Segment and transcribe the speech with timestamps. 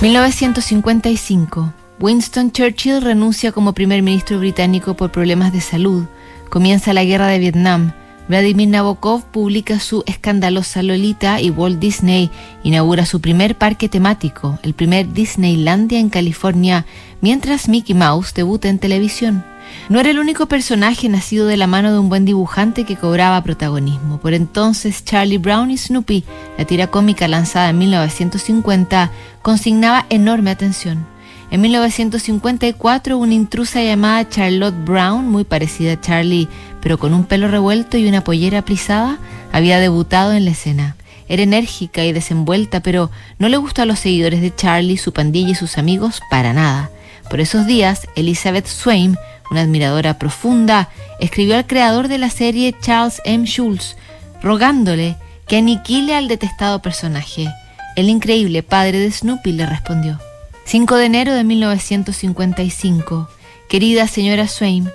[0.00, 1.74] 1955.
[2.00, 6.04] Winston Churchill renuncia como primer ministro británico por problemas de salud.
[6.48, 7.92] Comienza la guerra de Vietnam.
[8.26, 12.30] Vladimir Nabokov publica su escandalosa Lolita y Walt Disney
[12.64, 16.86] inaugura su primer parque temático, el primer Disneylandia en California,
[17.20, 19.44] mientras Mickey Mouse debuta en televisión.
[19.88, 23.42] No era el único personaje nacido de la mano de un buen dibujante que cobraba
[23.42, 24.18] protagonismo.
[24.18, 26.24] Por entonces, Charlie Brown y Snoopy,
[26.58, 29.10] la tira cómica lanzada en 1950,
[29.42, 31.06] consignaba enorme atención.
[31.50, 36.48] En 1954, una intrusa llamada Charlotte Brown, muy parecida a Charlie,
[36.80, 39.18] pero con un pelo revuelto y una pollera plisada,
[39.52, 40.94] había debutado en la escena.
[41.28, 45.50] Era enérgica y desenvuelta, pero no le gustó a los seguidores de Charlie, su pandilla
[45.50, 46.90] y sus amigos para nada.
[47.28, 49.16] Por esos días, Elizabeth Swain,
[49.50, 53.46] una admiradora profunda, escribió al creador de la serie Charles M.
[53.46, 53.96] Schulz,
[54.42, 57.48] rogándole que aniquile al detestado personaje.
[57.96, 60.20] El increíble padre de Snoopy le respondió.
[60.64, 63.28] 5 de enero de 1955.
[63.68, 64.88] Querida señora Swain,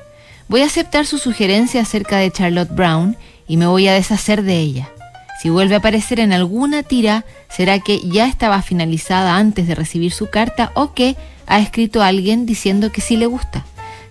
[0.47, 4.57] voy a aceptar su sugerencia acerca de Charlotte Brown y me voy a deshacer de
[4.57, 4.89] ella.
[5.41, 10.13] Si vuelve a aparecer en alguna tira, será que ya estaba finalizada antes de recibir
[10.13, 13.65] su carta o que ha escrito alguien diciendo que sí le gusta.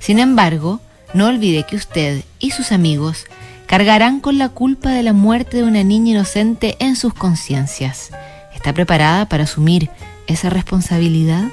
[0.04, 0.80] Sin embargo,
[1.14, 3.24] no olvide que usted y sus amigos
[3.64, 8.10] cargarán con la culpa de la muerte de una niña inocente en sus conciencias.
[8.54, 9.88] ¿Está preparada para asumir
[10.26, 11.44] esa responsabilidad?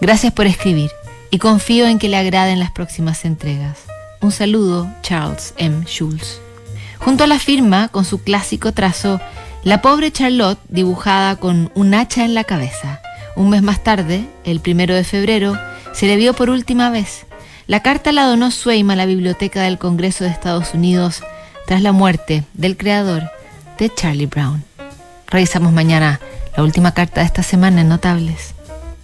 [0.00, 0.92] Gracias por escribir
[1.32, 3.78] y confío en que le agraden las próximas entregas.
[4.20, 5.84] Un saludo, Charles M.
[5.84, 6.38] Schulz.
[6.98, 9.20] Junto a la firma, con su clásico trazo,
[9.64, 13.00] la pobre Charlotte dibujada con un hacha en la cabeza.
[13.34, 15.58] Un mes más tarde, el primero de febrero,
[15.92, 17.26] se le vio por última vez.
[17.68, 21.22] La carta la donó a la Biblioteca del Congreso de Estados Unidos
[21.66, 23.30] tras la muerte del creador
[23.78, 24.64] de Charlie Brown.
[25.28, 26.20] Revisamos mañana
[26.56, 28.54] la última carta de esta semana en Notables.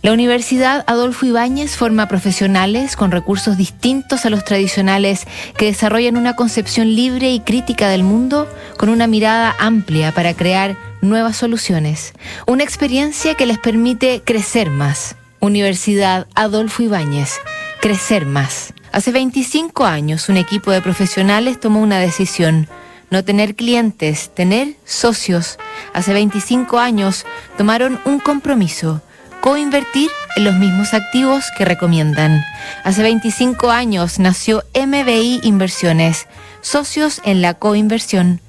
[0.03, 5.27] La Universidad Adolfo Ibáñez forma profesionales con recursos distintos a los tradicionales
[5.57, 10.77] que desarrollan una concepción libre y crítica del mundo con una mirada amplia para crear
[11.01, 12.13] nuevas soluciones.
[12.47, 15.17] Una experiencia que les permite crecer más.
[15.41, 17.39] Universidad Adolfo Ibáñez,
[17.81, 18.73] crecer más.
[18.93, 22.69] Hace 25 años un equipo de profesionales tomó una decisión
[23.11, 25.59] no tener clientes, tener socios.
[25.95, 27.25] Hace 25 años
[27.57, 29.01] tomaron un compromiso,
[29.41, 32.45] coinvertir en los mismos activos que recomiendan.
[32.85, 36.27] Hace 25 años nació MBI Inversiones,
[36.61, 38.41] socios en la coinversión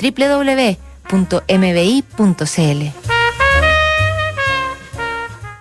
[0.00, 0.74] www.mbi.cl.